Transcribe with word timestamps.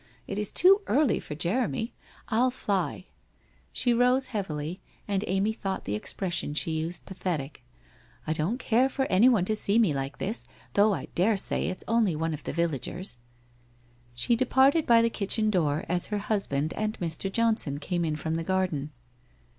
It 0.25 0.39
is 0.39 0.51
too 0.51 0.81
early 0.87 1.19
for 1.19 1.35
Jeremy! 1.35 1.93
I'll 2.29 2.49
fly!' 2.49 3.05
She 3.71 3.93
rose 3.93 4.29
heavily 4.33 4.81
and 5.07 5.23
Amy 5.27 5.53
thought 5.53 5.85
the 5.85 5.93
expression 5.93 6.55
she 6.55 6.71
used 6.71 7.05
pathetic,' 7.05 7.63
I 8.25 8.33
don't 8.33 8.57
care 8.57 8.89
for 8.89 9.05
anyone 9.11 9.45
to 9.45 9.55
see 9.55 9.77
me 9.77 9.93
like 9.93 10.17
this, 10.17 10.47
though 10.73 10.95
I 10.95 11.05
daresay 11.13 11.67
it's 11.67 11.83
only 11.87 12.15
one 12.15 12.33
of 12.33 12.45
the 12.45 12.51
villagers/ 12.51 13.17
She 14.15 14.35
departed 14.35 14.87
by 14.87 15.03
the 15.03 15.09
kitchen 15.11 15.51
door 15.51 15.85
as 15.87 16.07
her 16.07 16.17
husband 16.17 16.73
and 16.73 16.99
Mr. 16.99 17.31
Johnson 17.31 17.77
came 17.77 18.03
in 18.03 18.15
from 18.15 18.37
the 18.37 18.43
garden. 18.43 18.89